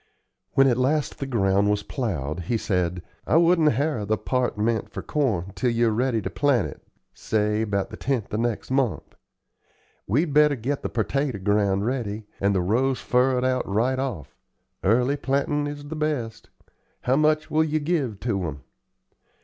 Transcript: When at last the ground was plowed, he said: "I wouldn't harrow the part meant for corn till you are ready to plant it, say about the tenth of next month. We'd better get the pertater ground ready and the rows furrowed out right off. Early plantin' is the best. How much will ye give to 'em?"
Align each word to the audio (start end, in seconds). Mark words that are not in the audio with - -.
When 0.53 0.65
at 0.65 0.79
last 0.79 1.19
the 1.19 1.27
ground 1.27 1.69
was 1.69 1.83
plowed, 1.83 2.39
he 2.45 2.57
said: 2.57 3.03
"I 3.27 3.37
wouldn't 3.37 3.73
harrow 3.73 4.03
the 4.03 4.17
part 4.17 4.57
meant 4.57 4.89
for 4.89 5.03
corn 5.03 5.51
till 5.53 5.69
you 5.69 5.89
are 5.89 5.93
ready 5.93 6.23
to 6.23 6.29
plant 6.31 6.69
it, 6.69 6.81
say 7.13 7.61
about 7.61 7.91
the 7.91 7.97
tenth 7.97 8.33
of 8.33 8.39
next 8.39 8.71
month. 8.71 9.13
We'd 10.07 10.33
better 10.33 10.55
get 10.55 10.81
the 10.81 10.89
pertater 10.89 11.37
ground 11.37 11.85
ready 11.85 12.25
and 12.39 12.55
the 12.55 12.61
rows 12.61 12.99
furrowed 12.99 13.45
out 13.45 13.69
right 13.69 13.99
off. 13.99 14.35
Early 14.83 15.17
plantin' 15.17 15.67
is 15.67 15.85
the 15.87 15.95
best. 15.95 16.49
How 17.01 17.15
much 17.15 17.51
will 17.51 17.63
ye 17.63 17.77
give 17.77 18.19
to 18.21 18.47
'em?" 18.47 18.63